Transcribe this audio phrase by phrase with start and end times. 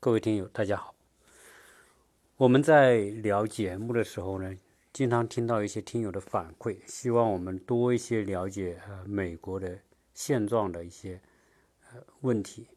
[0.00, 0.94] 各位听友，大家好。
[2.36, 4.54] 我们在聊节目的时候呢，
[4.92, 9.76] 经常听到一些听友的反馈，希望我们多一些了解呃美国的
[10.14, 11.20] 现状的一些
[11.90, 12.68] 呃问题。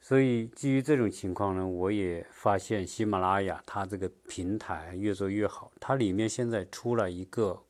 [0.00, 7.60] 所以基于这种情况呢，我也发现喜马拉雅它这个平台越做越好，它里面现在出了一个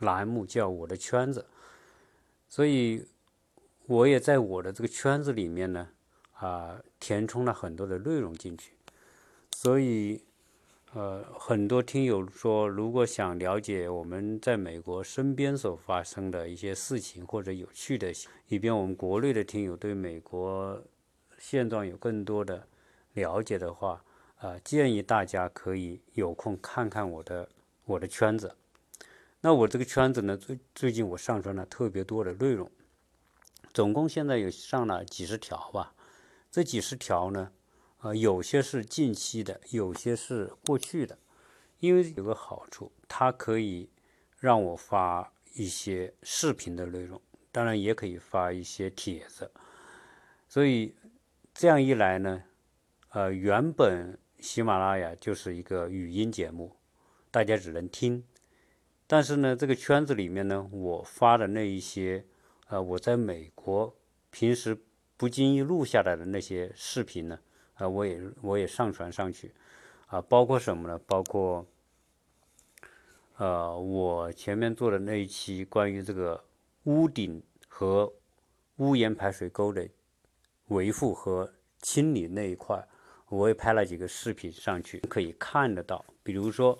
[0.00, 1.46] 栏目叫“我的圈子”，
[2.50, 3.06] 所以
[3.86, 5.88] 我也在我的这个圈子里面呢。
[6.38, 8.72] 啊，填充了很多的内容进去，
[9.54, 10.22] 所以，
[10.92, 18.12] 呃，很多听友说，如果想了解我们在美国身边所发生的一些事情或者有趣的，
[18.48, 20.82] 以便我们国内的听友对美国
[21.38, 22.66] 现状有更多的
[23.12, 24.02] 了解的话，
[24.38, 27.48] 啊，建议大家可以有空看看我的
[27.84, 28.56] 我的圈子。
[29.42, 32.70] 那我这个圈子呢，最最近我上传了特别多的内容，
[33.72, 35.92] 总共现在有上了几十条吧。
[36.56, 37.52] 这几十条呢，
[38.00, 41.18] 呃，有些是近期的，有些是过去的。
[41.80, 43.90] 因为有个好处，它可以
[44.38, 47.20] 让我发一些视频的内容，
[47.52, 49.52] 当然也可以发一些帖子。
[50.48, 50.94] 所以
[51.52, 52.42] 这样一来呢，
[53.10, 56.74] 呃，原本喜马拉雅就是一个语音节目，
[57.30, 58.24] 大家只能听。
[59.06, 62.24] 但是呢，这个圈子里面呢，我发的那一些，
[62.68, 63.94] 呃，我在美国
[64.30, 64.85] 平时。
[65.16, 67.38] 不经意录下来的那些视频呢，
[67.74, 69.54] 啊，我也我也上传上去，
[70.08, 71.00] 啊，包括什么呢？
[71.06, 71.66] 包括，
[73.36, 76.44] 呃，我前面做的那一期关于这个
[76.84, 78.12] 屋顶和
[78.76, 79.88] 屋檐排水沟的
[80.66, 81.50] 维护和
[81.80, 82.86] 清理那一块，
[83.30, 86.04] 我也拍了几个视频上去，可以看得到。
[86.22, 86.78] 比如说，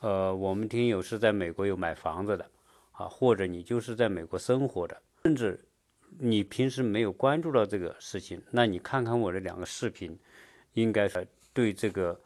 [0.00, 2.50] 呃，我们听友是在美国有买房子的，
[2.92, 5.62] 啊，或者你就是在美国生活的，甚至。
[6.18, 10.18] 你平时没有关注到这个事情，那你看看我的两个视频，
[10.72, 12.18] 应该是对这个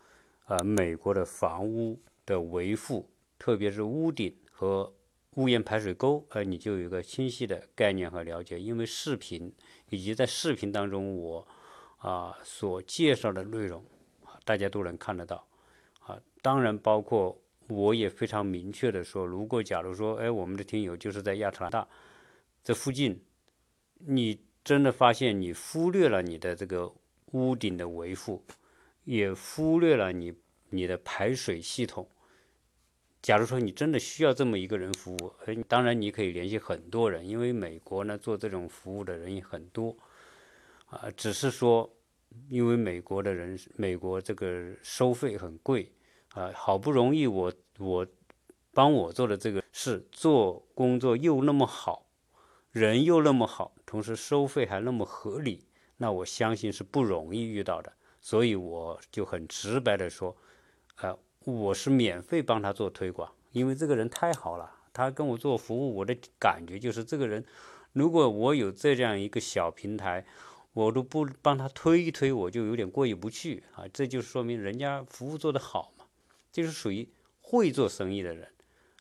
[0.47, 3.09] 呃美国的房屋的维护，
[3.39, 4.93] 特别是屋顶和
[5.35, 8.61] 屋檐排水沟，呃，你就有一个清晰的概念和了解。
[8.61, 9.53] 因为视频
[9.89, 11.47] 以及在视频当中我
[11.99, 13.85] 啊所介绍的内容，
[14.45, 15.47] 大家都能看得到
[16.01, 16.21] 啊。
[16.43, 21.89] 当然，包括我也非常明确的说，如果假如说，哎，我们的听友就是在亚特兰大
[22.63, 23.21] 这附近。
[24.07, 26.93] 你真的发现你忽略了你的这个
[27.33, 28.43] 屋顶的维护，
[29.05, 30.35] 也忽略了你
[30.71, 32.09] 你的排水系统。
[33.23, 35.33] 假如说你真的需要这么一个人服务，
[35.69, 39.95] 当然你可以联系很多人，因为美国呢做这种服务的人也很多，
[40.87, 41.89] 啊，只是说
[42.49, 45.93] 因为美国的人，美国这个收费很贵，
[46.33, 48.07] 啊，好不容易我我
[48.73, 52.07] 帮我做的这个事，做工作又那么好。
[52.73, 55.65] 人又那么好，同时收费还那么合理，
[55.97, 57.93] 那我相信是不容易遇到的。
[58.21, 60.37] 所以我就很直白的说，
[61.01, 67.45] 呃，我是免费帮他做推广，因为这个人太好了，他跟我做服务，我的感觉就是这个人，
[67.93, 70.25] 如果我有这样一个小平台，
[70.73, 73.85] 我都不帮他推一推，我就有点过意不去啊。
[73.93, 76.05] 这就说明人家服务做得好嘛，
[76.53, 77.09] 就是属于
[77.41, 78.49] 会做生意的人，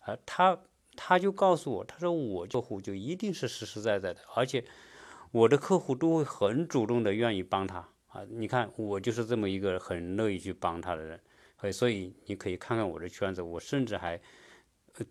[0.02, 0.60] 啊，他。
[1.02, 4.62] 他就告诉我，他说我客户就一定是实实在在的，而且
[5.32, 7.78] 我的客户都会很主动的愿意帮他
[8.08, 8.22] 啊。
[8.30, 11.18] 你看我就是这么一个很乐意去帮他的人，
[11.72, 14.20] 所以你可以看看我的圈子，我甚至还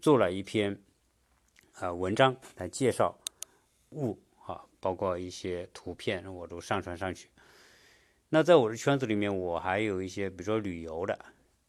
[0.03, 0.79] 做了一篇
[1.73, 3.19] 啊文章来介绍
[3.93, 7.31] 物啊，包括一些图片我都上传上去。
[8.29, 11.19] 那在我的圈子里面，我还有一些比如说旅游的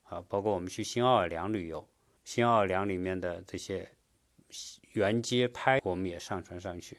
[0.03, 1.87] 啊，包括我们去新奥尔良旅游，
[2.25, 3.89] 新奥尔良里面的这些。
[4.93, 6.97] 原街拍我们也上传上去，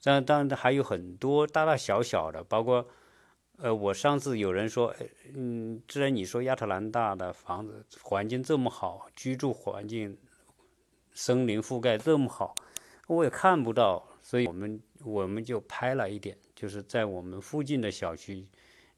[0.00, 2.88] 这样当然还有很多大大小小的，包括
[3.58, 4.94] 呃，我上次有人说，
[5.34, 10.16] 嗯，既然你说亚特兰大的房子环境这么好，居住环境
[11.12, 12.54] 森林覆盖这么好，
[13.06, 18.46] 我也看不到，所以我们我们就拍了一点，就是在我们附近的小区，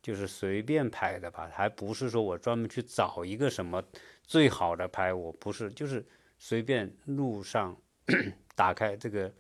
[0.00, 3.82] 就是随便拍的吧，还不是说我专门去找一个什么
[4.23, 6.06] 最好的拍，我不是，就是。
[6.46, 7.75] 随便路上
[8.55, 9.32] 打开这个，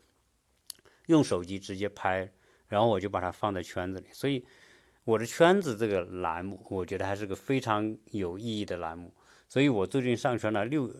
[1.04, 2.32] 用手机直接拍，
[2.66, 4.06] 然后我就把它放在圈子里。
[4.10, 4.42] 所以
[5.04, 9.12] 我的圈子这个栏目，我觉得还是个非常有意义的栏目。
[9.50, 10.90] 所以我最近上传了六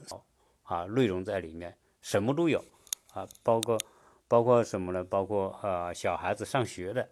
[0.65, 2.63] 啊内容在里面，什么都有
[3.15, 3.79] 啊，包括
[4.29, 5.03] 包括什么呢？
[5.03, 7.09] 包括呃小孩子上学的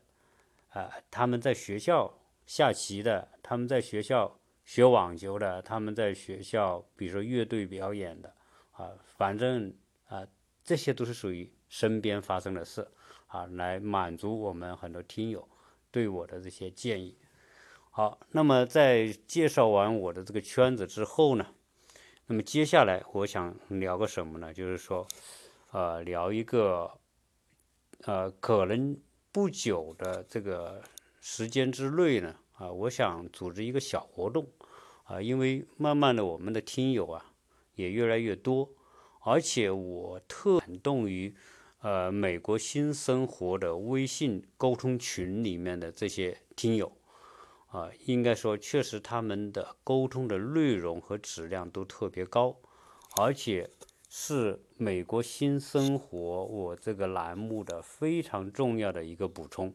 [0.68, 2.12] 啊，他们在学校
[2.44, 8.34] 下棋的，他们在学校学网球的，他们在学校比如说乐队表演的。
[8.82, 9.72] 啊，反正
[10.08, 10.26] 啊，
[10.64, 12.90] 这些都是属于身边发生的事
[13.28, 15.48] 啊，来满足我们很多听友
[15.92, 17.16] 对我的这些建议。
[17.90, 21.46] 好，那么在介绍完我的这个圈子之后呢，
[22.26, 24.52] 那么接下来我想聊个什么呢？
[24.52, 25.06] 就是说，
[25.70, 26.90] 呃，聊一个，
[28.00, 28.98] 呃，可能
[29.30, 30.82] 不久的这个
[31.20, 34.44] 时间之内呢，啊，我想组织一个小活动，
[35.04, 37.31] 啊，因为慢慢的我们的听友啊
[37.74, 38.70] 也越来越多，
[39.20, 41.34] 而且我特感动于，
[41.80, 46.92] 呃，美国新生活的微信沟通群里面的这些听友。
[47.68, 52.54] 啊，应该说，确实他们的沟通的内容和质量都特别高，
[53.16, 53.70] 而且
[54.10, 59.74] 是美国新生活我这个栏目的非常重要的一个补充。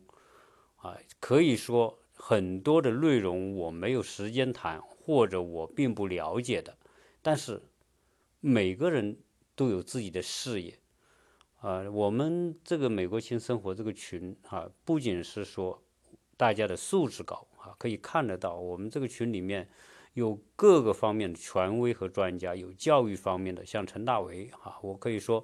[0.75, 6.77] 啊，可以说很多的内容我没有时间谈，或者我并不了解的，
[7.23, 7.63] 但是
[8.39, 9.17] 每个人
[9.55, 10.79] 都有自己的事业。
[11.59, 15.83] 啊，我们这个美国新生活这个群啊，不仅是说
[16.37, 17.73] 大家的素质高啊。
[17.79, 19.67] 可以看得到，我们这个群里面
[20.13, 25.43] 有各个方面的权威和专家，有教育方面的，像陈大为啊，我可以说，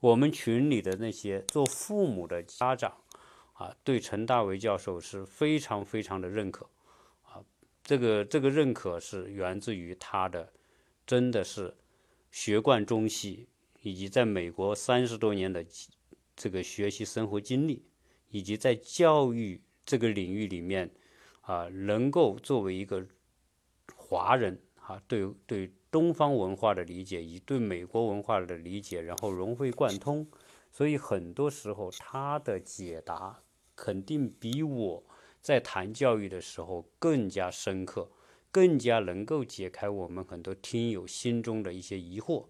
[0.00, 2.96] 我们群里的那些做父母的家长
[3.52, 6.66] 啊，对陈大为教授是非常非常的认可
[7.22, 7.44] 啊。
[7.84, 10.50] 这个这个认可是源自于他的
[11.06, 11.76] 真的是
[12.30, 13.48] 学贯中西，
[13.82, 15.64] 以及在美国三十多年的
[16.34, 17.84] 这个学习生活经历，
[18.28, 20.90] 以及在教育这个领域里面。
[21.42, 23.04] 啊，能够作为一个
[23.96, 30.24] 华人啊，对对东方文化的理解，以对美国文化的理解，然后融会贯通，
[30.70, 33.42] 所以很多时候他的解答
[33.74, 35.02] 肯定比我
[35.40, 38.08] 在谈教育的时候更加深刻，
[38.50, 42.46] 更加能够解开我们很多听友心中的一些疑惑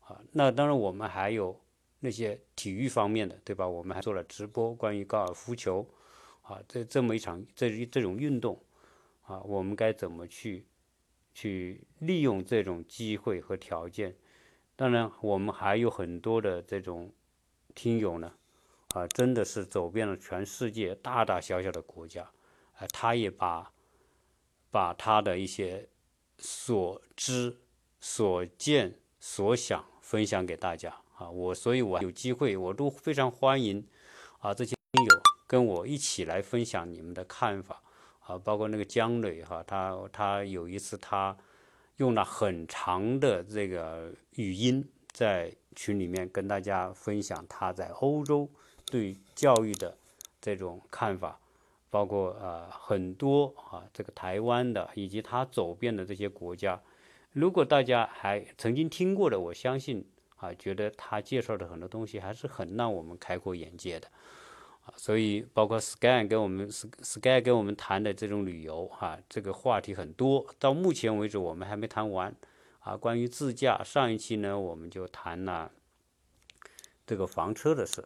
[0.00, 0.20] 啊。
[0.32, 1.60] 那当然，我们还有
[2.00, 3.68] 那些体育方面的，对吧？
[3.68, 5.88] 我们还做了直播，关于高尔夫球。
[6.42, 8.62] 啊，这这么一场这这种运动，
[9.22, 10.64] 啊，我们该怎么去
[11.34, 14.14] 去利用这种机会和条件？
[14.76, 17.12] 当然，我们还有很多的这种
[17.74, 18.32] 听友呢，
[18.94, 22.30] 啊，真的是走遍了全世界大大小小的国家，
[22.78, 23.72] 啊，他也把
[24.76, 25.88] 把他的一些
[26.38, 27.56] 所知、
[27.98, 33.82] 所见、所想分享给大家啊，我所以，我有机会，我都非常欢迎
[34.38, 35.10] 啊这些听友。
[35.46, 37.82] 跟我一起来分享你们的看法
[38.20, 41.34] 啊，包括那个姜磊哈，他他有一次他
[41.96, 48.46] 用了很长的这个语音在群里面跟大家分享他在欧洲
[48.84, 49.96] 对教育的
[50.38, 51.40] 这种看法，
[51.96, 56.78] 包括啊很多啊这个台湾的以及他走遍的这些国家，
[57.32, 60.06] 如果大家还曾经听过的，我相信
[60.36, 64.06] 啊觉得他介绍的很多东西还是很让我们开阔眼界的。
[64.96, 70.46] 所以，包括 Sky 跟我们 Sky 跟我们谈的这种旅游，哈，这个话题很多。
[70.58, 72.36] 到目前为止，我们还没谈完。
[72.80, 75.72] 啊，关于自驾，上一期呢，我们就谈了
[77.06, 78.04] 这个房车的事。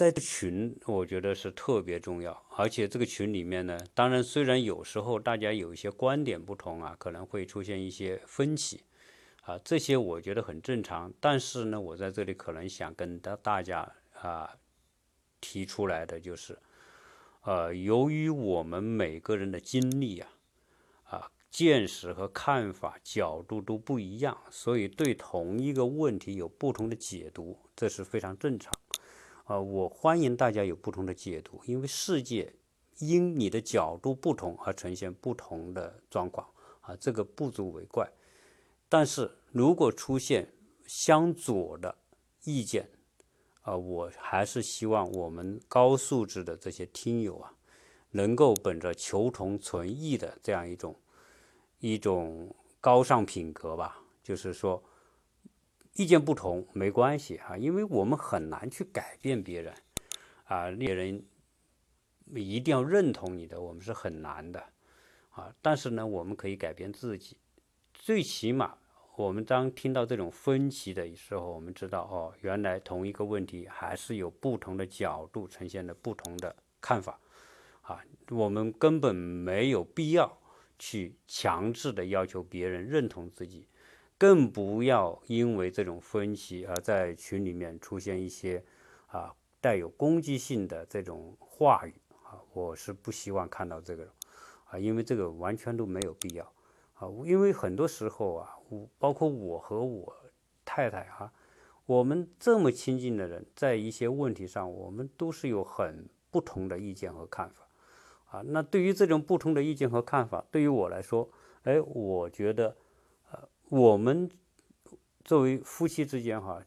[0.00, 2.32] 在群，我觉得是特别重要。
[2.56, 8.82] 而且这个群里面呢，当然虽然有时候大家有一些观点不同啊，可能会出现一些分歧，
[9.42, 11.12] 啊，这些我觉得很正常。
[11.20, 14.48] 但是呢，我在这里可能想跟大大家啊。
[15.42, 16.58] 提出来的就是，
[17.42, 20.28] 呃，由于我们每个人的经历啊，
[21.04, 28.72] 啊，见识和看法角度都不一样，所以对同一个问题有不同的解读，这是非常正常。
[29.50, 32.54] 啊，我欢迎大家有不同的解读，因为世界
[33.00, 36.46] 因你的角度不同而呈现不同的状况，
[36.82, 38.08] 啊，这个不足为怪。
[38.88, 40.48] 但是如果出现
[40.86, 41.92] 相左的
[42.44, 42.88] 意见，
[43.62, 47.52] 啊，我还是希望我们高素质的这些听友啊，
[48.12, 50.94] 能够本着求同存异的这样一种
[51.80, 54.80] 一种高尚品格吧，就是说
[56.00, 59.74] 意见不同没关系啊，因为我们很难去改变别人
[60.44, 61.22] 啊，别人
[62.34, 64.64] 一定要认同你的，我们是很难的
[65.28, 65.54] 啊。
[65.60, 67.36] 但是呢，我们可以改变自己，
[67.92, 68.78] 最起码。
[69.16, 77.20] 我们当听到这种分歧的时候，我们知道哦，原来同一个问题还是有不同的角度呈现的不同的看法，
[77.82, 80.38] 啊，我们根本没有必要
[80.78, 83.66] 去强制的要求别人认同自己，
[84.20, 88.62] 更不要因为这种分歧而在群里面出现一些
[89.06, 94.06] 啊带有攻击性的这种话语啊，我是不希望看到这个
[94.66, 96.44] 啊，因为这个完全都没有必要
[96.96, 98.56] 啊，因为很多时候啊。
[98.70, 100.14] 我包括我和我
[100.64, 101.32] 太太哈，
[101.86, 107.66] 我们这么亲近的人，在一些问题上，我们都是有很不同的意见和看法
[108.30, 111.28] 啊，那对于这种不同的意见和看法，对于我来说，
[111.64, 112.76] 哎，我觉得，
[113.70, 114.28] 我们
[115.24, 116.60] 作为夫妻之间哈，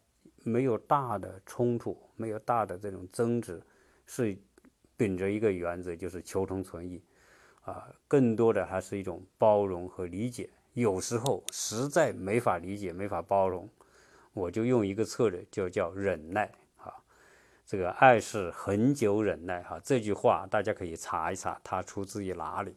[0.45, 3.61] 没有大的冲突，没有大的这种争执，
[4.05, 4.37] 是
[4.95, 7.03] 秉着一个原则，就是求同存异，
[7.63, 10.49] 啊，更多的还是一种包容和理解。
[10.75, 13.69] 有时候实在没法理解、没法包容，
[14.31, 16.49] 我就用一个策略，就叫忍耐。
[16.77, 16.93] 啊，
[17.65, 19.61] 这个爱是恒久忍耐。
[19.63, 22.73] 哈，这句话大家可以查一查，它出自于哪里？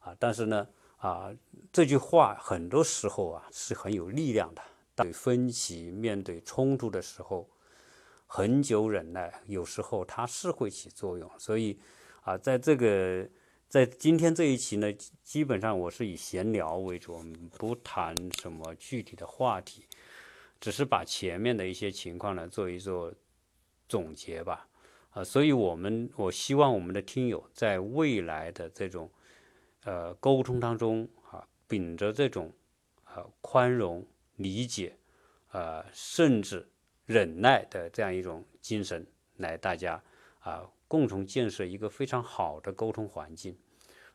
[0.00, 0.68] 啊，但是呢，
[1.00, 1.34] 啊，
[1.70, 4.62] 这句话很多时候啊是很有力量的。
[4.94, 7.50] 对分歧、面对冲突的时候，
[8.26, 11.30] 恒久忍耐，有时候它是会起作用。
[11.38, 11.78] 所以，
[12.22, 13.28] 啊，在这个。
[13.70, 14.92] 在今天这一期呢，
[15.22, 19.86] 基本上我是以闲聊为主，我们不谈什么具体的话题，
[20.58, 23.14] 只是把前面的一些情况呢做一做
[23.88, 24.66] 总结吧。
[25.10, 29.08] 啊，所以我们我希望我们的听友在未来的这种
[29.84, 32.52] 呃沟通当中啊，秉着这种
[33.14, 34.06] 呃宽容、
[34.36, 34.96] 理解、
[35.52, 36.68] 呃甚至
[37.06, 39.06] 忍耐的这样一种精神，
[39.36, 40.02] 来大家
[40.40, 40.70] 啊。
[40.90, 43.56] 共同建设一个非常好的沟通环境，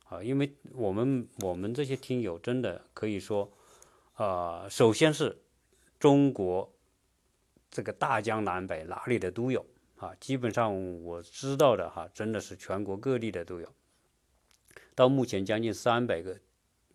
[0.10, 3.50] 啊，因为我们我们这些听友真的可以说，
[4.16, 5.42] 啊，首先是
[5.98, 6.70] 中国
[7.72, 13.74] 这个大江南北哪里的都有啊，基本上我知道的哈，真的是全国各地的都有。
[14.96, 16.40] 到目前将近三百个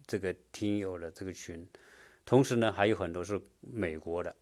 [0.07, 1.69] 这个听友的这个群，
[2.25, 4.35] 同时呢还有很多是美国的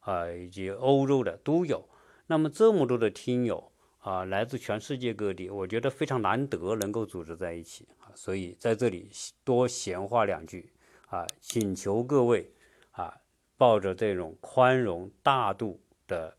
[0.00, 1.88] 啊，以及欧洲的都有。
[2.26, 3.70] 那么这么多的听友。
[4.04, 9.08] 啊，来自全世界各地，我觉得非常难得能够组织在一起啊，所以在这里
[9.44, 10.72] 多闲话两句
[11.06, 12.52] 啊，请求各位
[12.90, 13.20] 啊，
[13.56, 16.36] 抱着这种宽容大度的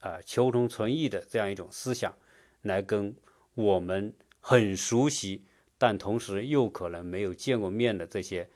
[0.00, 2.14] 啊，求同存异的这样一种思想，
[2.60, 3.16] 来跟
[3.54, 5.46] 我们很熟悉
[5.78, 8.50] 但同时又可能没有见过面的这些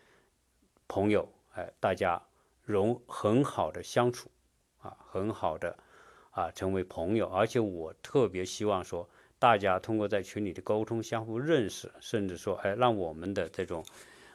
[0.87, 2.21] 朋友，哎，大家
[2.65, 4.29] 融很好的相处
[4.81, 5.79] 啊，很好的。
[6.35, 9.07] 啊，成为朋友，而且我特别希望说，
[9.39, 13.85] 大家通过在群里的沟通，相互认识，甚至说，哎，让我们的这种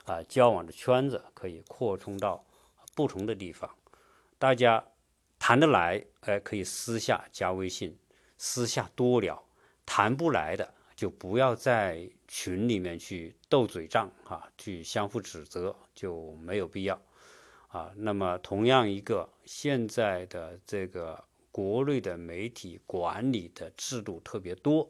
[0.06, 2.46] 啊交往的圈子可以扩充到
[2.94, 3.68] 不同的地方。
[4.38, 4.86] 大家
[5.40, 7.98] 谈得来，哎，可以私下加微信，
[8.38, 9.36] 私下多聊；
[9.84, 17.02] 谈不来的，就不要在群里面去斗嘴仗，哈，去相互指责，就没有必要。
[17.70, 21.24] 啊，那么同样一个现在的这个。
[21.50, 24.88] 国内的媒体管理的制度特别多，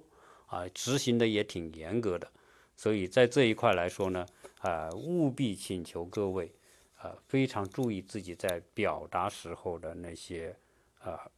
[0.47, 2.29] 啊，执行的也挺严格的，
[2.75, 4.25] 所以在这一块来说呢，
[4.59, 6.51] 啊，务必请求各位，
[6.97, 10.53] 啊，非常注意自己在表达时候的那些
[10.99, 11.31] 啊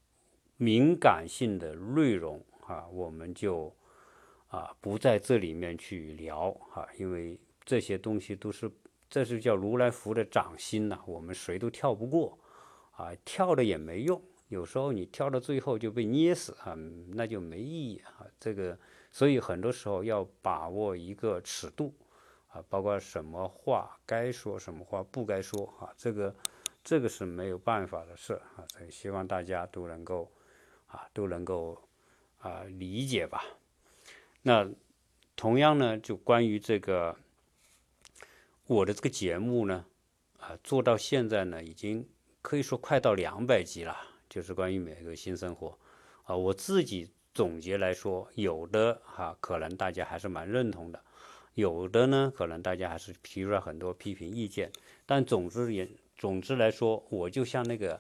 [0.58, 3.72] 敏感性的内容啊，我们就
[4.50, 8.70] 啊不在这里面去聊啊，因为这些东西都是
[9.10, 12.38] 这是叫如来佛的掌心呐，我们谁都跳不过，
[12.92, 14.22] 啊，跳了也没用。
[14.50, 16.76] 有时候你跳到最后就被捏死啊，
[17.14, 18.26] 那就没意义啊。
[18.40, 18.78] 这个，
[19.12, 21.94] 所以很多时候要把握一个尺度
[22.48, 25.94] 啊，包括什么话该说，什么话不该说啊。
[25.96, 26.36] 这个，
[26.84, 28.66] 这个是没有办法的事啊。
[28.70, 30.32] 所以希望大家都能够
[30.88, 31.80] 啊，都能够
[32.40, 33.44] 啊理解吧。
[34.42, 34.70] 那
[35.36, 37.16] 同样呢，就关于这个
[38.66, 39.86] 我的这个节目呢，
[40.38, 42.08] 啊，做到现在呢，已经
[42.42, 43.96] 可以说快到两百集了。
[44.30, 45.76] 就是关于每个新生活，
[46.24, 51.04] 啊，我自己总结来说，有的哈可能大家还是蛮认同的，
[51.56, 54.72] 有的呢可能大家还是提出了很多批评意见，
[55.08, 58.00] 但总之也总之来说，我就像那个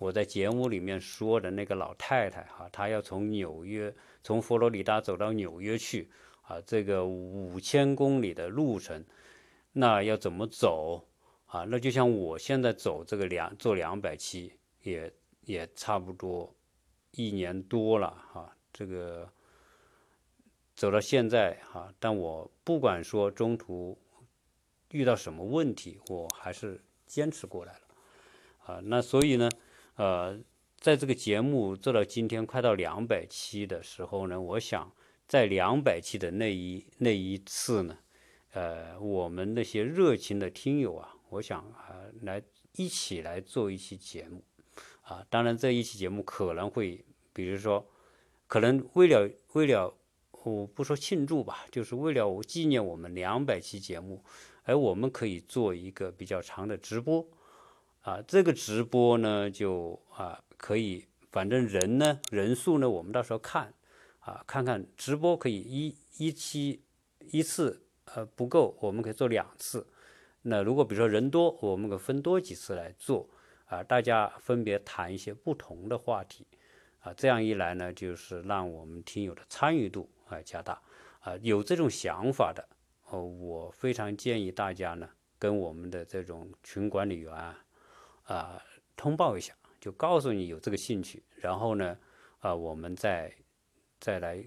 [0.00, 9.04] 我在节目里面说的那个老太太哈，她要从纽约从佛罗里达走到纽约去啊，这个五千公里的路程，
[9.72, 11.06] 那要怎么走
[11.46, 11.64] 啊？
[11.68, 14.52] 那就像我现在走这个两做两百期
[14.82, 15.12] 也。
[15.46, 16.54] 也差不多
[17.12, 19.28] 一年多了哈，这个
[20.76, 23.98] 走到现在哈，但我不管说中途
[24.90, 27.80] 遇到什么问题，我还是坚持过来了
[28.66, 28.80] 啊。
[28.84, 29.48] 那所以呢，
[29.96, 30.38] 呃，
[30.78, 34.92] 在这个节目做到今天快到两百期的时候呢，我想
[35.28, 37.98] 在两百期的那一那一次呢，
[38.52, 42.42] 呃，我们那些热情的听友啊，我想啊，来
[42.76, 44.42] 一起来做一期节目。
[45.02, 47.84] 啊，当然这一期节目可能会，比如说，
[48.46, 49.92] 可能为了为了，
[50.44, 54.24] 我不说庆祝吧，就是为了纪念我们两百期节目，
[54.62, 57.28] 而我们可以做一个比较长的直播，
[58.02, 63.74] 啊，这个直播呢就啊可以，反正人呢人数呢我们到时候看，
[64.20, 66.82] 啊看看直播可以一一期
[67.30, 69.86] 一次呃不够，我们可以做两次。
[70.42, 73.28] 那如果比如说人多，我们可分多几次来做
[73.66, 76.46] 啊，大家分别谈一些不同的话题
[77.00, 80.80] 啊，这样一来呢，就是让我们听友的参与度啊加大
[81.20, 81.36] 啊。
[81.42, 82.66] 有这种想法的
[83.10, 85.06] 哦，我非常建议大家呢，
[85.38, 87.62] 跟我们的这种群管理员啊
[88.32, 88.62] 啊
[88.96, 91.98] 通报一下，就告诉你有这个兴趣，然后呢
[92.38, 93.34] 啊，我们再
[93.98, 94.44] 再来。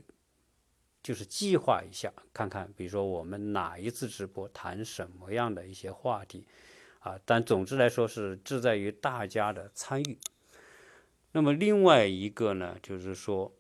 [1.04, 6.48] 就是计划一下，看看，比如说我们哪一次直播谈什么样的一些话题，
[7.00, 10.18] 啊，但总之来说是志在于大家的参与。
[11.34, 13.52] 那么另外一个呢，就是说，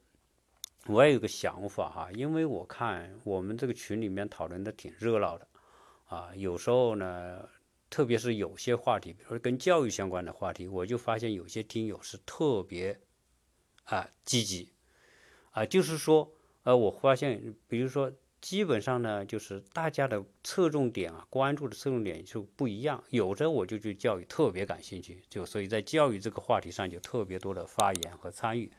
[0.85, 5.45] 我也有个想法哈，因为我看我们这个群里面讨论的挺热闹的，
[6.05, 7.49] 啊，有时候呢，
[7.93, 12.99] 特别是有些话题，比如说跟教育相关的话题，我就发现有些听友是特别
[13.83, 14.73] 啊积极，
[15.51, 16.33] 啊，就是说。
[16.65, 18.09] 呃，我发现，比如说，
[18.39, 23.03] 基本上呢，就是大家的侧重点啊，关注的侧重点就不一样。
[23.09, 28.71] 有的我就对教育特别感兴趣，就所以在教育这个话题上就特别多的发言和参与。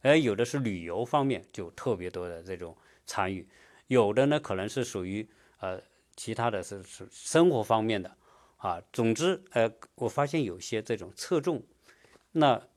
[0.00, 3.44] 而有的是旅游方面，就特别多的这种参与。
[3.88, 5.28] 有的呢，可能是属于
[5.58, 5.82] 呃
[6.14, 8.16] 其他的是是生活方面的
[8.64, 8.82] 啊。
[8.92, 11.62] 总之，呃，我发现有些这种侧重。
[12.32, 12.68] 那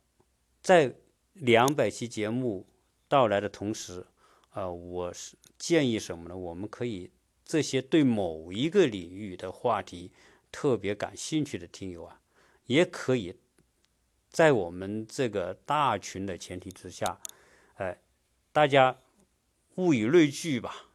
[0.62, 0.94] 在
[1.34, 2.68] 两百期节目
[3.08, 4.06] 到来的同时。
[4.52, 6.36] 呃，我是建议什么呢？
[6.36, 7.12] 我们可以
[7.46, 10.12] 这些对某一个领域的话题
[10.52, 12.20] 特别感兴趣的听友啊，
[12.66, 13.36] 也可以
[14.32, 17.22] 在我们这个大群的前提之下，
[17.76, 18.02] 哎，
[18.52, 18.98] 大家
[19.76, 20.88] 物以类聚吧，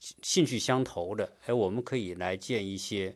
[0.00, 3.14] 兴趣相投的，哎，我们可以来建一些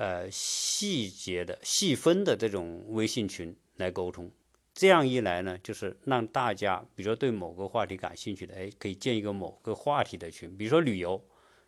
[0.00, 4.30] 呃细节的细分的这种微信群来沟通。
[4.72, 11.22] 这样一来呢，就是让大家，比如说对某个话题感兴趣的，哎，可以建一个某个话题的群，比如说旅游，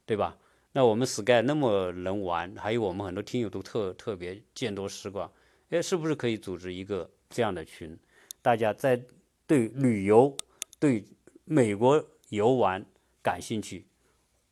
[0.07, 0.39] 对吧？
[0.73, 5.31] 那我们 Sky 那么能玩，还有我们很多听友都特特别见多识广，
[5.69, 7.99] 哎，是不是可以组织一个这样的群？
[8.41, 8.99] 大家在
[9.47, 10.35] 对旅游、
[10.79, 11.05] 对
[11.45, 12.83] 美国游玩
[13.23, 13.85] 感兴趣，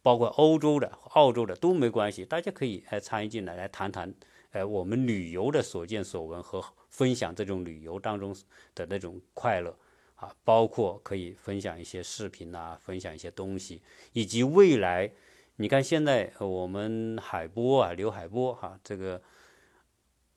[0.02, 4.14] 包括欧洲的、澳洲的都没关系，大家可以来参与进来，来谈谈，
[4.50, 6.64] 哎，我们旅游的所见所闻和。
[6.90, 8.34] 分享这种旅游当中
[8.74, 9.72] 的那种快乐
[10.16, 13.80] 啊，包括可以分享一些视频啊，分享一些东西，
[14.12, 15.08] 以及未来，
[15.54, 19.22] 你看现在我们海波啊，刘海波哈，这个，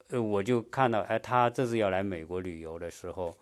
[0.09, 3.35] 呃，我就看到，哎，他这次要来美国旅游的时候，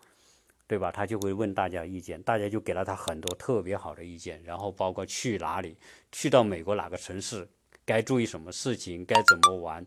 [0.72, 0.90] 对吧？
[0.90, 5.76] 他就会问大家意见，大家就给了他很多特别好的意见，然后包括去哪里，
[6.10, 7.46] 去到美国哪个城市，
[7.84, 9.86] 该注意什么事情，该怎么玩。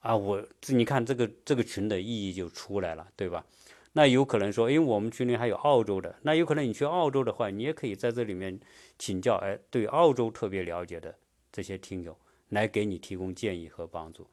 [0.00, 3.44] 啊，我你看这个这个群的意义就出来了，对吧？
[3.92, 8.58] 那有可能说，因为我们群里还有澳洲的，那有可能你去澳洲的话，你也可以在这里面
[8.98, 11.14] 请教，哎，对澳洲特别了解的
[11.52, 12.16] 这些听友
[12.48, 14.26] 来给你提供建议和帮助。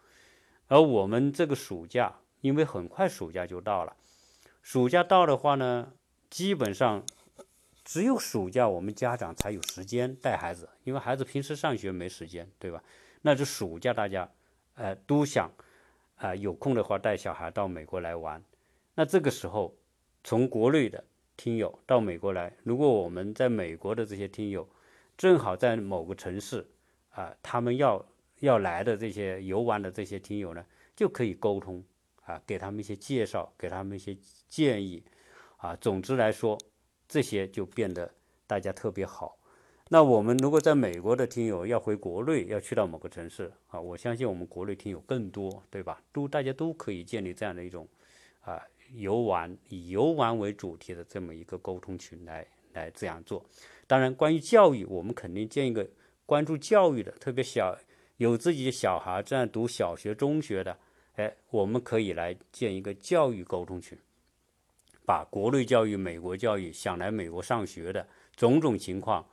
[0.68, 3.94] 而我们这个暑假，因为很快暑假就到了，
[4.62, 5.94] 暑假到的话呢，
[6.30, 7.04] 基本上
[7.84, 12.84] 只有暑假我们家长才有时间带孩子，因为孩子平时上学没时间，对吧？
[13.22, 14.30] 那这暑假大家。
[14.76, 15.52] 呃，都想，
[16.16, 18.42] 啊，有空的话带小孩到美国来玩。
[18.96, 19.76] 那这个时候，
[20.24, 21.04] 从国内的
[21.36, 24.68] 听友到美国来，如果我们在美国的这些听友，
[25.18, 26.66] 正好在某个城市，
[27.12, 28.04] 啊，他们要
[28.40, 31.84] 要来的这些游玩的这些听友呢，就可以沟通，
[32.22, 35.04] 啊，给他们一些介绍，给他们一些建议，
[35.58, 36.58] 啊，总之来说，
[37.08, 38.14] 这些就变得
[38.48, 39.38] 大家特别好。
[39.90, 46.02] 那我们如果在美国的听友要回国内，要去到某个城市啊，我相信我们国内听友更多，对吧？
[46.14, 47.86] 都大家都可以建立这样的一种
[48.40, 48.62] 啊
[48.94, 53.46] 游玩以游玩为主题的这么一个沟通群来来这样做。
[53.86, 55.86] 当然，关于教育，我们肯定建一个
[56.26, 57.78] 关注教育的，特别小
[58.16, 60.78] 有自己的小孩这样读小学、中学的，
[61.16, 63.98] 哎，我们可以来建一个教育沟通群，
[65.06, 69.26] 把国内教育、美国教育想来美国上学的种种情况。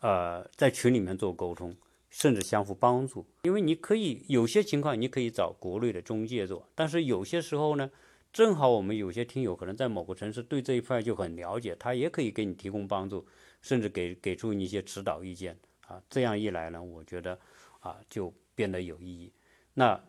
[0.00, 1.76] 呃，在群里面做沟通，
[2.10, 7.88] 甚至相互帮助，因为你可以有些情况你可以找国内的中介做，但是有些时候呢，
[8.32, 13.24] 正好我们有些听友可能在某个城市对这一块就很了解，他也可以给你提供帮助，
[13.60, 16.02] 甚至给给出你一些指导意见啊。
[16.10, 17.38] 这样一来呢，我觉得
[17.78, 19.32] 啊就变得有意义。
[19.74, 20.02] 那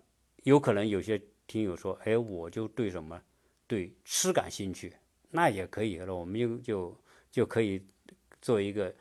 [0.44, 3.22] 有可能有些听友说，哎，我就对什么
[3.68, 4.94] 对吃感兴趣，
[5.30, 6.98] 那也可以了，我们就就
[7.32, 7.82] 就可以
[8.42, 8.94] 做一个。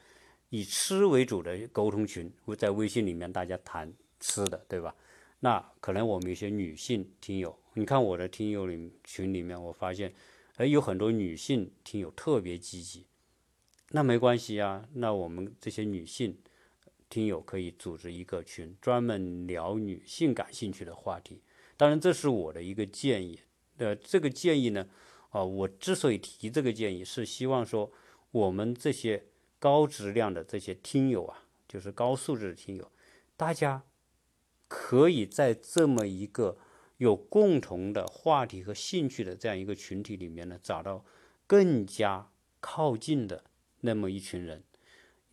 [0.54, 4.94] 以吃为主的沟通群，在微信里面大家谈吃的，对吧？
[5.40, 10.12] 那可能我们一些女性听友，你看我的听友里群里面，我发现，
[10.56, 13.06] 哎，有很多女性听友特别积极。
[13.92, 16.36] 那没关系啊，那我们这些女性
[17.12, 21.42] 听友可以组织一个群，专门聊女性感兴趣的话题。
[21.76, 23.38] 当然，这是我的一个建议。
[23.76, 24.88] 呃，这个建议呢，
[25.28, 27.92] 啊，我之所以提这个建议，是希望说
[28.30, 29.26] 我们这些
[29.58, 32.90] 高质量的这些听友啊，就是高素质的听友，
[33.36, 33.82] 大家
[34.66, 36.56] 可以在这么一个
[36.96, 41.04] 有共同的话题和兴趣的这样一个群体里面呢，找到
[41.46, 43.44] 更加靠近的
[43.82, 44.64] 那么一群人。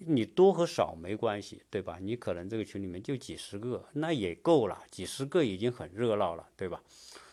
[0.02, 2.00] 你多和少没关系，对吧？
[2.02, 6.82] 你可能这个群里面就几十个，那也够了，几十个已经很热闹了，对吧？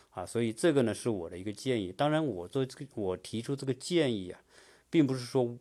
[0.09, 1.93] 啊，所以这个呢是我的一个建议。
[1.93, 4.41] 当然，我做这个，我提出这个建议啊，
[4.89, 5.57] 并不是说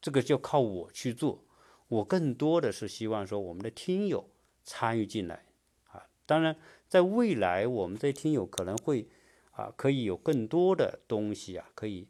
[0.00, 1.44] 这个就靠我去做，
[1.88, 4.30] 我更多的是希望说我们的听友
[4.64, 5.44] 参与进来
[5.92, 6.06] 啊。
[6.24, 6.56] 当然，
[6.88, 9.06] 在未来我们这些听友可能会
[9.50, 12.08] 啊，可以有更多的东西啊，可以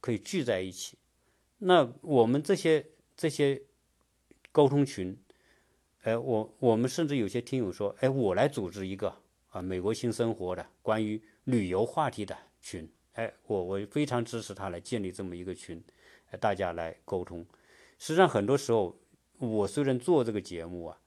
[0.00, 0.96] 可以聚在一起。
[1.58, 2.86] 那我们这些。
[3.16, 3.62] 这些
[4.50, 5.16] 沟通群，
[6.02, 9.14] 哎，我我们甚至有些听友说，哎，我来组织一个
[9.50, 15.82] 啊，美国新生活的关于旅游话题的群，哎，我我非常支持他来建立这么一个群，
[16.40, 17.46] 大家来沟通。
[17.98, 18.98] 实际上，很多时候
[19.38, 20.98] 我虽然做这个节目啊，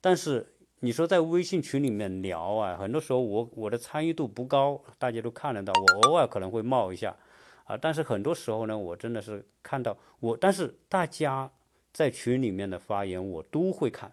[0.00, 7.16] 但是你说在微信群里面聊啊，很多时候我我的参与度不高，大家都看得到，我偶尔可能会冒一下。
[7.64, 11.50] 啊，但是很多时候呢，我真的是看到我，但是大家
[11.92, 14.12] 在群里面的发言我都会看，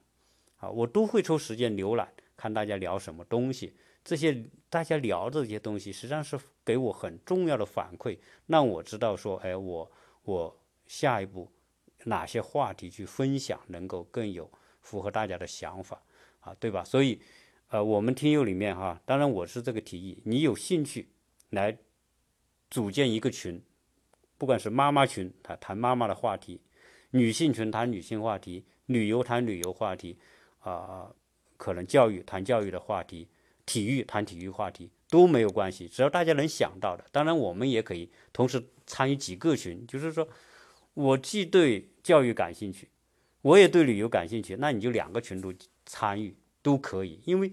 [0.58, 3.76] 啊，我都会抽时间浏览，看大家聊什么东西。
[4.04, 9.92] 这些大家聊的这些东西，实际上是给我很重要的反馈，让我知道说，哎，我
[10.24, 11.52] 我下一步
[12.06, 14.50] 哪些话题去分享，能够更有
[14.82, 16.02] 符合大家的想法，
[16.40, 16.84] 啊，对吧？
[16.86, 17.22] 所以，
[17.68, 21.10] 呃，我们听友里面哈，当然我是这个提议，你有兴趣
[21.50, 21.78] 来。
[22.71, 23.62] 组建一个群，
[24.38, 26.62] 不管是妈妈群，他谈妈妈的话题；
[27.12, 30.17] 女性群谈女性话题；旅游谈旅游话题，
[30.62, 31.13] 啊，
[31.57, 33.27] 可能教育谈教育的话题；
[33.65, 37.05] 体育谈体育话题都没有关系，只要大家能想到的。
[37.12, 40.25] 当然，我们也可以同时参与几个群，就是说
[40.93, 42.88] 我既对教育感兴趣，
[43.41, 45.53] 我也对旅游感兴趣，那你就两个群都
[45.86, 47.51] 参与都可以，因为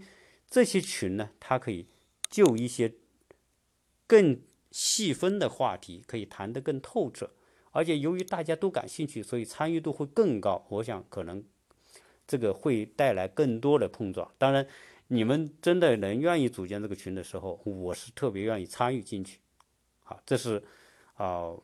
[0.49, 1.89] 这些群呢，它可以
[2.31, 2.95] 就一些
[4.07, 4.41] 更。
[4.71, 7.31] 细分的话题可以谈得更透彻，
[7.71, 10.67] 而且由于大家都感兴趣，所以参与度会更高。
[10.69, 11.43] 我想可能
[12.27, 14.31] 这个会带来更多的碰撞。
[14.37, 14.67] 当然，
[15.09, 19.39] 你们真的能愿意组建这个群的时候，我是特别愿意参与进去。
[20.05, 20.63] 好，这是
[21.15, 21.55] 啊，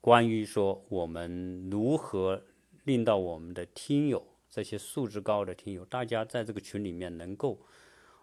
[0.00, 2.40] 关于说我们如何
[2.84, 7.60] 令到我们的听友这些素质高的听友，大家在这个群里面能够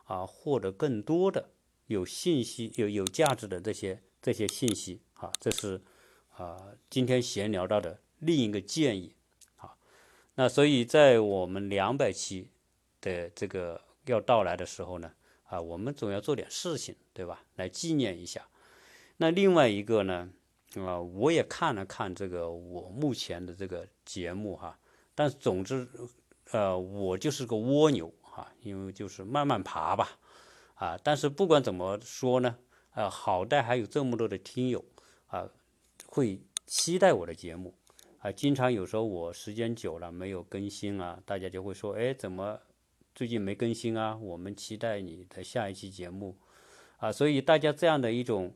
[0.05, 1.49] 啊获得更多的。
[1.87, 5.81] 有信息、有有价值的这些这些信息，啊，这是
[6.35, 6.57] 啊
[6.89, 9.13] 今天闲聊到的另一个建议，
[9.57, 9.75] 啊，
[10.35, 12.49] 那所以在我们两百期
[13.01, 15.11] 的这个要到来的时候呢，
[15.45, 17.43] 啊，我们总要做点事情，对吧？
[17.55, 18.47] 来纪念一下。
[19.17, 20.29] 那另外一个呢，
[20.75, 24.79] 啊，我也看了看这个我目前的这个节目哈，
[25.13, 25.87] 但总之，
[26.51, 30.17] 呃，我就是个蜗牛哈，因为就是慢慢爬吧。
[30.75, 32.57] 啊，但是不管怎么说呢，
[32.91, 34.83] 啊，好在还有这么多的听友
[35.27, 35.47] 啊，
[36.07, 37.73] 会期待我的节目
[38.19, 38.31] 啊。
[38.31, 42.59] 经常有时候我时间久了没有更新啊，大家就会说，哎，怎么
[43.13, 44.17] 最近没更新啊？
[44.17, 46.35] 我们期待你的下一期节目
[46.97, 47.11] 啊。
[47.11, 48.53] 所以大家这样的一种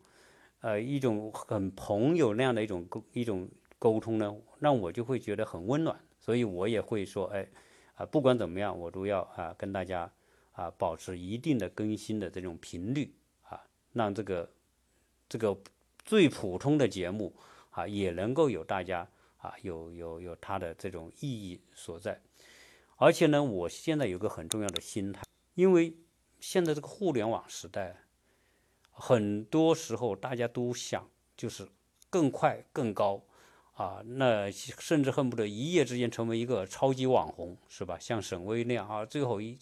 [0.61, 5.97] 呃一种很朋友那样的一种沟一种沟通呢，让我就会觉得很温暖。
[6.19, 7.47] 所以我也会说，哎
[7.93, 10.11] 啊，不管怎么样，我都要啊跟大家。
[10.57, 13.61] 啊，保持一定的更新的这种频率啊，
[13.93, 14.51] 让这个
[15.29, 15.55] 这个
[16.03, 17.35] 最普通的节目
[17.69, 22.19] 啊，也能够有大家啊，有有有它的这种意义所在。
[22.95, 25.21] 而且呢，我现在有个很重要的心态，
[25.53, 25.95] 因为
[26.39, 27.95] 现在这个互联网时代，
[28.89, 31.69] 很多时候大家都想就是
[32.09, 33.23] 更快更高。
[33.77, 37.95] 啊，那甚至恨不得一夜之间成为一个超级网红，是吧？
[37.99, 39.55] 像沈巍那样啊，最后一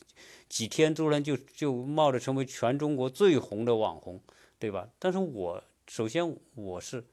[0.47, 4.21] 几天突然就就冒着成为全中国最红的网红，
[4.57, 4.87] 对吧？
[4.99, 7.03] 但是我首先我是，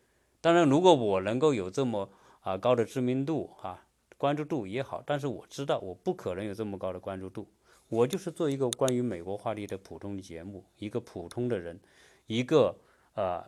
[0.41, 3.85] 当然如果我能够有这么啊高的知名度啊
[4.17, 7.49] 关注度也好，但是我知道我不可能有这么高的关注度，
[7.89, 11.81] 我就是做一个关于美国话题的普通的节目，一个普通的人，
[12.29, 12.79] 一个
[13.15, 13.43] 呃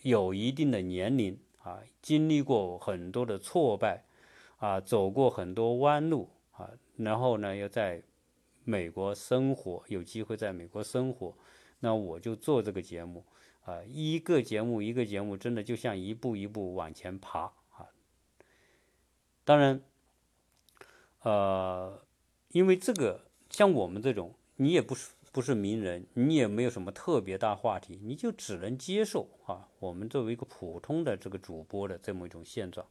[0.00, 1.38] 有一定的年龄。
[1.64, 4.04] 啊，经历过很多的挫败，
[4.58, 8.02] 啊，走过很多弯路，啊，然后呢，又在
[8.64, 11.34] 美国生活，有机会在美国生活，
[11.80, 13.24] 那我就做这个节目，
[13.64, 17.88] 啊，一个节目一个节目，真的就像一步一步往前爬，啊，
[19.42, 19.82] 当然，
[21.22, 22.04] 呃，
[22.50, 29.68] 因为这个像我们这种，你也不是不是名人，你也没有什么特别大话题，你就只能接受啊。
[29.80, 32.86] 我们作为一个普通的这个主播的这么一种现状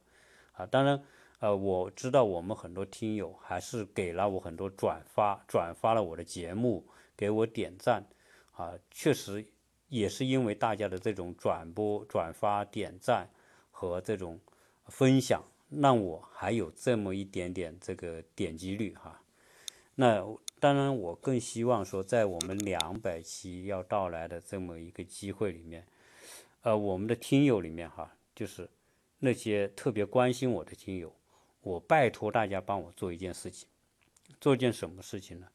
[0.52, 1.02] 啊，当然。
[1.40, 8.06] 呃，我知道我们很多听友还是给了我很多转发，转发了我的节目，给我点赞，
[8.52, 9.44] 啊，确实
[9.88, 13.28] 也是因为大家的这种转播、转发、点赞
[13.70, 14.40] 和这种
[14.86, 19.20] 分享，让我还有这么一点点这个点击率哈。
[19.96, 20.24] 那
[20.64, 25.86] 当然，我更希望说，在我们两百期要到来的这么一个机会里面，
[26.62, 28.66] 呃，我们的听友里面哈，就是
[29.18, 31.14] 那些特别关心我的听友。
[31.60, 33.68] 我拜托大家帮我做一件事情，
[34.40, 35.48] 做一件什么事情呢？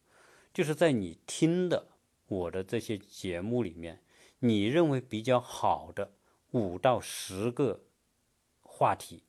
[0.53, 1.87] 就是在你听的
[2.27, 4.03] 我的这些节目里面，
[4.37, 6.11] 你认为比较好的
[6.51, 7.81] 五到十个
[8.61, 9.23] 话题，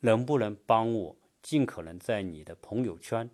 [0.00, 3.28] 能不能帮我尽可能在你的朋友圈，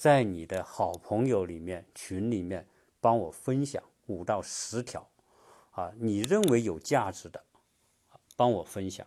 [0.00, 2.66] 在你的好朋友里面群里面
[3.02, 5.06] 帮我分享五到十条，
[5.72, 7.44] 啊，你认为有价值的，
[8.34, 9.06] 帮我分享。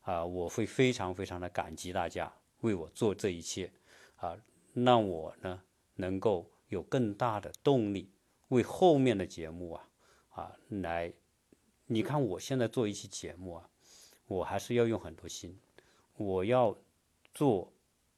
[0.00, 3.70] 啊，我会非常非常的感激大家为我做这一切，
[4.16, 4.36] 啊，
[4.74, 5.62] 让我呢
[5.94, 8.10] 能够有更大的动力
[8.48, 9.88] 为后面的节目啊
[10.30, 11.12] 啊来。
[11.86, 13.70] 你看我现在做一期节目啊，
[14.26, 15.56] 我还是要用很多心，
[16.16, 16.76] 我要
[17.32, 17.72] 做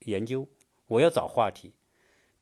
[0.07, 0.49] 研究，
[0.87, 1.75] 我要找话题，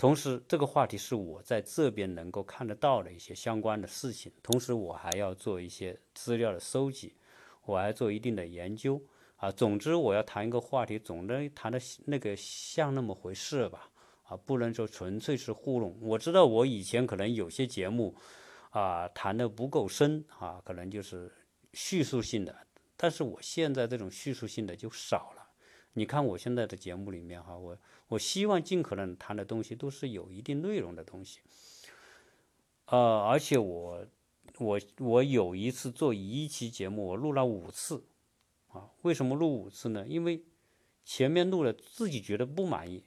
[0.03, 7.15] 同时这个话题是我在这边能够看得到的一些相关的事情，同时我还要做一些资料的收集，
[7.67, 9.01] 我还做一定的研究。
[9.37, 13.89] 啊，总之我要谈一个话题，总得谈的那个像那么回事吧？
[14.25, 15.97] 啊，不能说纯粹是糊弄。
[16.01, 18.13] 我知道我以前可能有些节目，
[18.71, 21.31] 啊，谈的不够深，啊，可能就是
[21.75, 22.53] 叙述性的。
[22.97, 25.42] 但是我现在这种叙述性的就少了。
[25.95, 27.77] 你看我现在的节目里面，哈，我
[28.09, 31.41] 我希望尽可能谈的东西都是有一定内容的东西。
[32.87, 34.07] 呃，而且我
[34.59, 38.05] 我我有一次做一期节目，我录了五次。
[38.69, 40.07] 啊，为什么录五次呢？
[40.09, 40.43] 因为
[41.05, 43.05] 前面录了自己觉得不满意，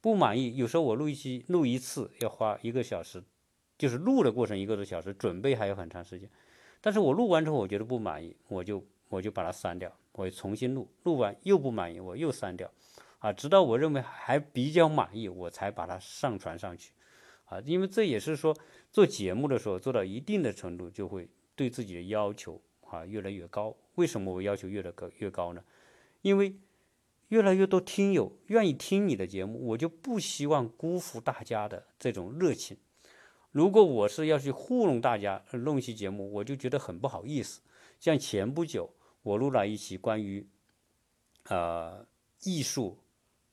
[0.00, 0.56] 不满意。
[0.56, 3.24] 有时候我录一期录一次要花一个小时，
[3.76, 6.30] 就是录的过程一个多小时，准备还有很长时间。
[6.80, 12.70] 但是我录完之后我觉得不满意，我就我就把它删掉，我重新录，录完又不满意，我又删掉，
[13.18, 16.92] 啊，直到我认为还比较满意，我才把它上传上去。
[17.44, 18.56] 啊，因为这也是说
[18.90, 23.76] 做节目的时候做到一定的程度，就会对自己的要求啊越来越高。
[23.94, 25.62] 为什么我要求越来高越高呢？
[26.22, 26.56] 因为
[27.28, 32.76] 越来越多听友愿意听你的节目，我就不希望辜负大家的这种热情。
[33.52, 37.60] 如果我是要去糊弄大家弄一期节目，我就觉得很不好意思。
[38.00, 38.90] 像前不久
[39.26, 40.46] 我录了一期关于
[41.48, 42.06] 呃
[42.42, 42.98] 艺术，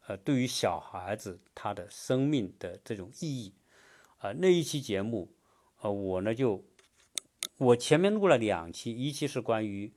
[0.08, 3.54] 呃对于小孩子他的生命的这种意义
[4.20, 5.34] 啊那一期节目，
[5.82, 6.64] 呃我呢就
[7.58, 9.94] 我前面录了两期，一期是关于。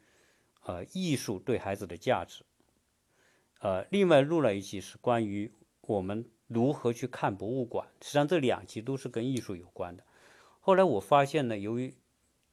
[0.69, 2.45] 呃，艺术对孩子的价值。
[3.61, 10.03] 呃，另外录了一期是关于我们如何去看博物馆，实际上这两期都是跟艺术有关的。
[10.59, 11.95] 后来我发现呢，由于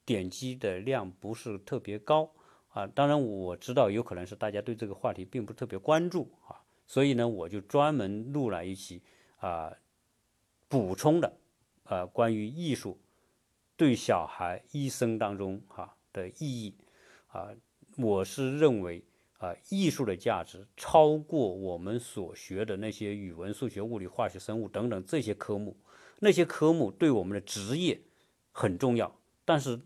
[0.05, 2.29] 点击的量不是特别高
[2.73, 9.01] 啊，当然我知道有可能是大家对这个话题并不特别关注啊，所以呢，我就专门录了一期
[9.37, 9.71] 啊，
[10.67, 11.37] 补充的
[11.83, 12.99] 呃关于艺术
[13.77, 16.75] 对小孩一生当中哈的意义
[17.27, 17.49] 啊。
[17.95, 19.03] 我是认为
[19.37, 25.77] 啊，艺术的价值超过我们所学的那些语文、数学、物理、化学、生物等等这些科目。
[26.19, 28.01] 那些科目对我们的职业
[28.51, 29.79] 很重要，但是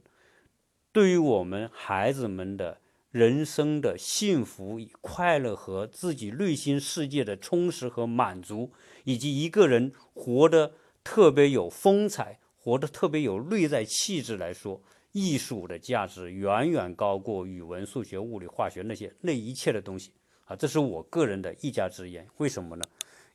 [0.97, 2.81] 对于我们孩子们的
[3.11, 8.71] 人生的幸福、快乐和自己内心世界的充实和满足，
[9.03, 14.81] 以及一个人活得特别有风采、活得特别有内在气质来说。
[15.11, 20.11] 艺术的价值远远高过语文、数学、物理、化学那些那一切的东西
[20.45, 20.55] 啊！
[20.55, 22.27] 这是我个人的一家之言。
[22.37, 22.83] 为什么呢？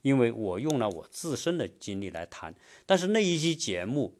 [0.00, 2.52] 因为我用了我自身的经历来谈。
[2.84, 4.18] 但是那一期节目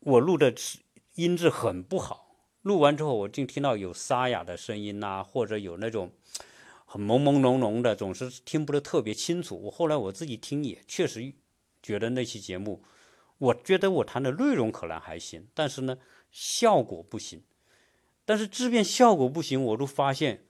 [0.00, 0.52] 我录的
[1.16, 6.12] 音质很不好，录完之后我竟听到有沙哑的声音呐，或者有那种
[6.86, 9.60] 很朦朦胧胧的，总是听不得特别清楚。
[9.64, 11.34] 我后来我自己听也确实
[11.82, 12.82] 觉得那期节目，
[13.38, 15.98] 我觉得我谈的内容可能还行，但是呢。
[16.38, 17.44] 效果不行，
[18.26, 20.44] 但是质变效果不行，我都发现，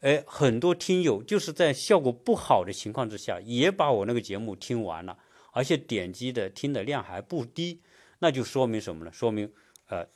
[0.00, 5.18] 哎，很多听友就是在效果不好的情况之下，也把我那个节目听完了，
[5.52, 7.82] 而且点击的听的量还不低，
[8.20, 9.12] 那就说明什么呢？
[9.12, 9.52] 说明，
[9.90, 10.06] 呃，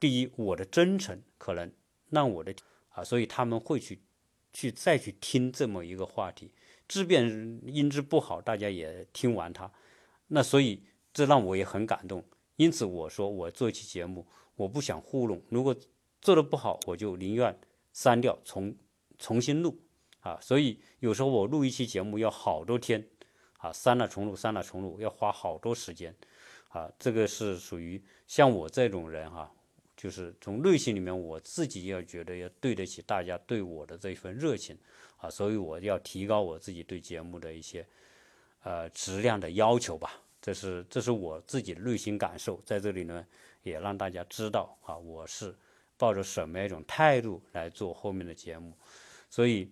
[0.00, 1.70] 第一，我的真诚可能
[2.10, 2.54] 让我的
[2.88, 4.00] 啊，所以他们会去
[4.52, 6.52] 去再去听这么一个话题。
[6.88, 9.70] 即便音质不好，大家也听完它。
[10.28, 12.24] 那所以这让我也很感动。
[12.56, 15.42] 因此我说我做一期节目，我不想糊弄。
[15.48, 15.74] 如果
[16.20, 17.58] 做的不好，我就宁愿
[17.92, 18.74] 删掉，重
[19.18, 19.78] 重新录
[20.20, 20.38] 啊。
[20.40, 23.06] 所以有时候我录一期节目要好多天
[23.58, 26.14] 啊，删了重录，删了重录，要花好多时间
[26.68, 26.90] 啊。
[26.98, 29.52] 这个是属于像我这种人哈。
[29.94, 34.76] 就是从内心里面，我自己要觉得要对得起大家对我的这一份热情
[35.18, 37.86] 啊，所以我要提高我自己对节目的一些
[38.64, 40.20] 呃质量的要求吧。
[40.40, 43.24] 这是这是我自己的内心感受，在这里呢
[43.62, 45.54] 也让大家知道啊，我是
[45.96, 48.76] 抱着什么样一种态度来做后面的节目，
[49.30, 49.70] 所以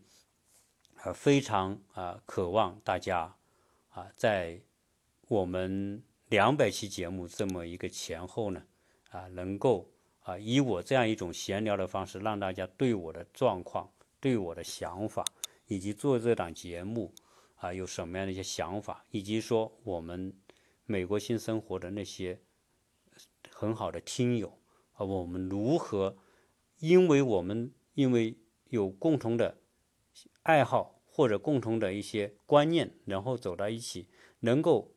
[1.02, 3.34] 啊非常啊渴望大家
[3.88, 4.60] 啊在
[5.26, 8.62] 我们两百期节目这么一个前后呢
[9.10, 9.86] 啊能够。
[10.22, 13.90] 啊，以我这样一种闲聊的方式，让大家对我的状况、
[14.20, 15.24] 对我的想法，
[15.66, 17.12] 以及做这档节目
[17.56, 20.32] 啊，有什么样的一些想法，以及说我们
[20.84, 22.38] 美国新生活的那些
[23.50, 24.58] 很好的听友
[24.92, 26.14] 啊，我们如何，
[26.80, 28.36] 因为我们因为
[28.68, 29.56] 有共同的
[30.42, 34.06] 爱好或者共同的一些观念，然后走到一起，
[34.40, 34.92] 能够。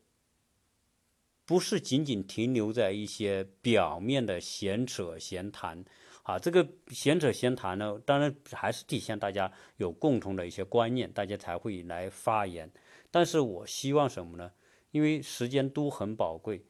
[1.46, 5.84] 不是仅仅停留在一些表面的闲扯闲谈，
[6.22, 12.70] 啊，这个闲扯闲谈呢，当然还是体现大家有共同的一些观念，大家才会来发言。
[13.10, 14.52] 但是我希望什么呢？
[14.90, 16.64] 因为时间都很宝贵，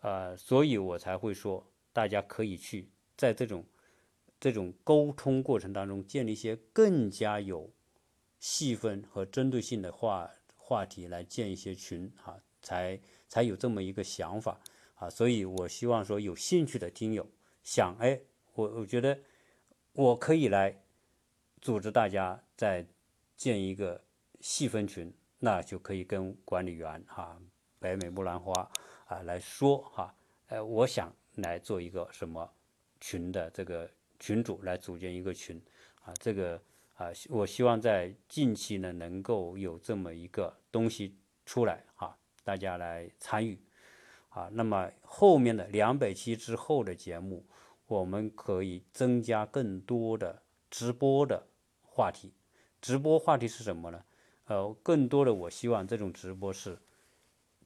[0.00, 3.64] 啊，所以我才会说，大家可以去在这种
[4.38, 7.72] 这种沟通过程当中，建立一些更加有
[8.38, 13.00] 细分和针对性的话话题，来建一些群，哈，才。
[13.32, 14.60] 才有这么一个想法
[14.96, 17.24] 啊，所以我希望说有兴趣的听友
[17.62, 18.20] 想，哎，
[18.54, 19.16] 我我觉得
[19.92, 20.82] 我可以来
[21.60, 22.84] 组织大家再
[23.36, 24.02] 建一个
[24.40, 27.40] 细分群，那就可以跟管理员哈，
[27.78, 28.68] 北美木兰花
[29.06, 30.12] 啊来说哈，
[30.48, 32.52] 呃，我想来做一个什么
[33.00, 35.62] 群的这个群主来组建一个群
[36.02, 36.60] 啊，这个
[36.96, 42.16] 啊，我希望在近期呢能够有这么一个东西出来哈。
[42.42, 43.58] 大家来参与，
[44.30, 47.44] 啊，那么后面的两百期之后的节目，
[47.86, 51.46] 我们可以增加更多的直播的
[51.82, 52.32] 话题。
[52.80, 54.02] 直播话题是什么呢？
[54.46, 56.78] 呃，更多的我希望这种直播是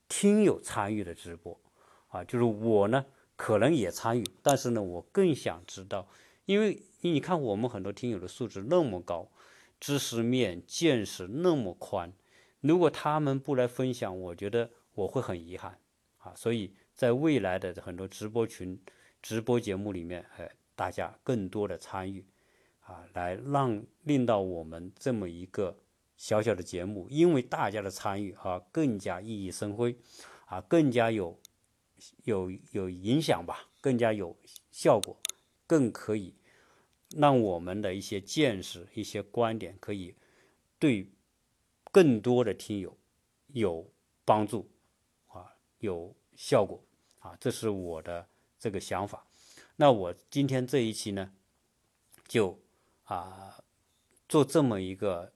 [0.08, 1.58] 听友参与的直播，
[2.08, 3.06] 啊，就是我呢
[3.36, 6.08] 可能也参与，但是呢我更想知道，
[6.44, 9.30] 因为你看我们很多听友的素质那么高，
[9.78, 12.12] 知识面见识那么宽。
[12.66, 15.78] 如果他们不来分享，我觉得我会很遗憾
[16.16, 16.32] 啊。
[16.34, 18.80] 所以在未来的很多直播群、
[19.20, 22.24] 直播节目里面，哎，大家更多的参与
[22.80, 25.76] 啊，来让令到我们这么一个
[26.16, 29.94] 小小的节目，因为大家的参与啊，更加熠熠生辉
[30.46, 31.38] 啊，更加有
[32.24, 34.34] 有有影响吧，更加有
[34.70, 35.14] 效果，
[35.66, 36.34] 更可以
[37.14, 40.14] 让我们的一些见识、一些观点可以
[40.78, 41.10] 对。
[41.94, 42.98] 更多的听友
[43.52, 43.88] 有
[44.24, 44.68] 帮助
[45.28, 46.84] 啊，有效果
[47.20, 48.26] 啊，这是我的
[48.58, 49.24] 这个想法。
[49.76, 51.30] 那我今天这一期呢，
[52.26, 52.58] 就
[53.04, 53.62] 啊
[54.28, 55.32] 做这么一个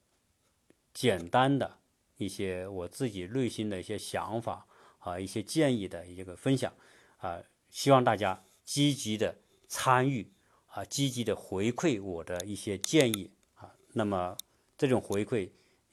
[0.93, 1.79] 简单的
[2.17, 4.67] 一些我自己内心的一些想法
[4.99, 6.75] 啊，一些建议的一个分享
[7.19, 7.41] 啊，
[7.71, 10.29] 希望大家积极的参与
[10.67, 13.73] 啊，积极的回馈我的一些建议啊。
[13.93, 14.37] 那么
[14.77, 15.49] 这种回馈。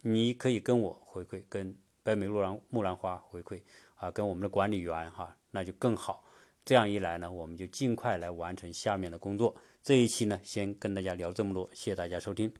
[0.08, 3.60] 你可以跟我回馈，跟北美洛兰木兰花回馈
[3.96, 6.24] 啊，跟我们的管理员哈，那就更好。
[6.64, 9.56] 这样一来呢，我们就尽快来完成下面的工作。
[9.82, 12.54] 这一期呢，先跟大家聊这么多，谢谢大家收听。